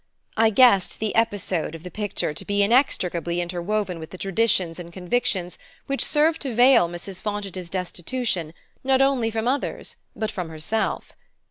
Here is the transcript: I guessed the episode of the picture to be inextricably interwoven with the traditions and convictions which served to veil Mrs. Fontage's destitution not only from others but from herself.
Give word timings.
I 0.35 0.49
guessed 0.49 0.99
the 0.99 1.13
episode 1.13 1.75
of 1.75 1.83
the 1.83 1.91
picture 1.91 2.33
to 2.33 2.43
be 2.43 2.63
inextricably 2.63 3.39
interwoven 3.39 3.99
with 3.99 4.09
the 4.09 4.17
traditions 4.17 4.79
and 4.79 4.91
convictions 4.91 5.59
which 5.85 6.03
served 6.03 6.41
to 6.41 6.55
veil 6.55 6.89
Mrs. 6.89 7.21
Fontage's 7.21 7.69
destitution 7.69 8.55
not 8.83 9.03
only 9.03 9.29
from 9.29 9.47
others 9.47 9.97
but 10.15 10.31
from 10.31 10.49
herself. 10.49 11.13